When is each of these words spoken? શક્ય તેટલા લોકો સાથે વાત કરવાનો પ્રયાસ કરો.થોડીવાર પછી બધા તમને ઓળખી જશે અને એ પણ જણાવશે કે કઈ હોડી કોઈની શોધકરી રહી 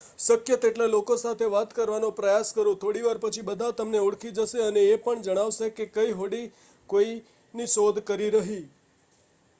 શક્ય 0.19 0.55
તેટલા 0.57 0.85
લોકો 0.87 1.17
સાથે 1.17 1.49
વાત 1.49 1.75
કરવાનો 1.75 2.09
પ્રયાસ 2.13 2.49
કરો.થોડીવાર 2.53 3.19
પછી 3.19 3.45
બધા 3.45 3.75
તમને 3.75 4.01
ઓળખી 4.01 4.33
જશે 4.33 4.63
અને 4.63 4.87
એ 4.87 4.97
પણ 5.03 5.23
જણાવશે 5.23 5.71
કે 5.73 5.89
કઈ 5.93 6.17
હોડી 6.17 6.43
કોઈની 6.89 7.71
શોધકરી 7.71 8.33
રહી 8.33 8.61